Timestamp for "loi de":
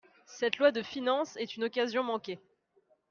0.57-0.81